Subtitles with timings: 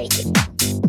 [0.00, 0.87] いける。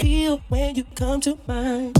[0.00, 1.94] Feel when you come to mind.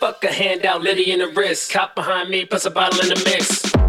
[0.00, 1.70] Fuck a handout, Liddy in the wrist.
[1.70, 3.81] Cop behind me, plus a bottle in the mix.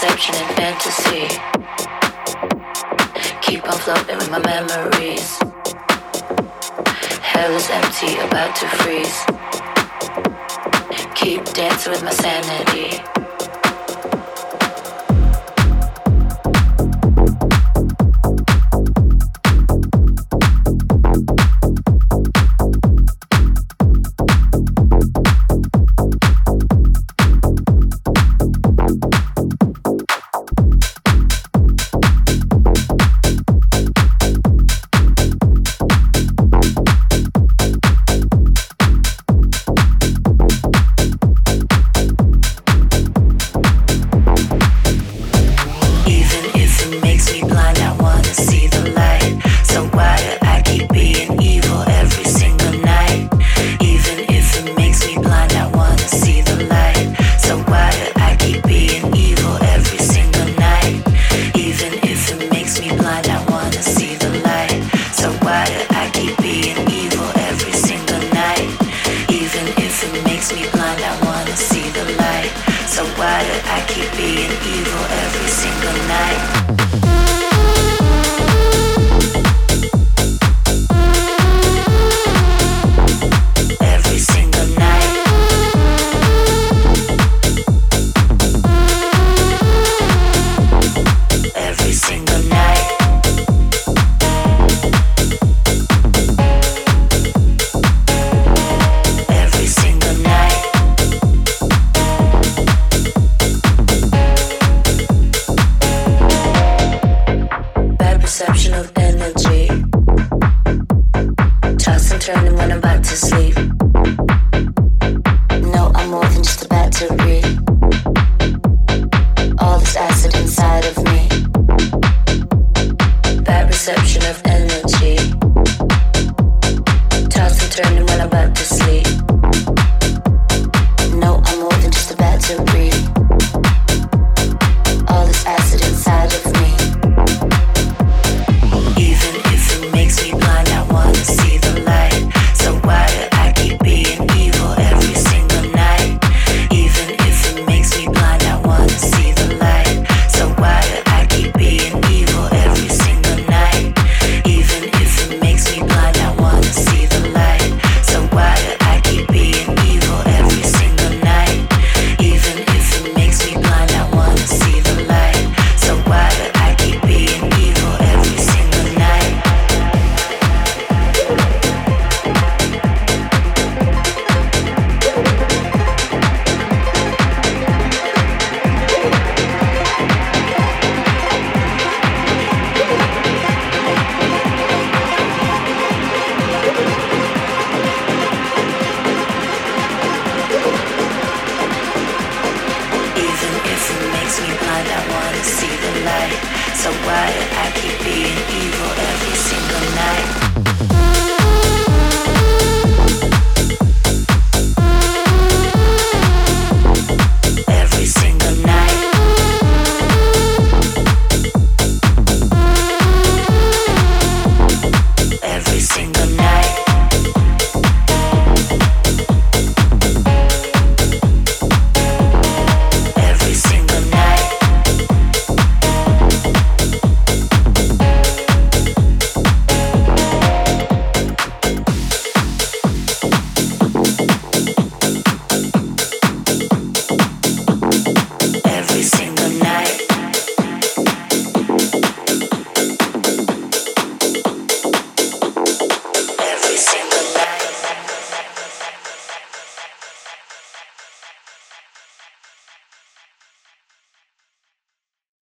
[0.00, 1.26] deception and fantasy.
[3.42, 5.38] Keep on floating with my memories.
[7.20, 9.24] Hell is empty, about to freeze.
[11.16, 13.17] Keep dancing with my sanity.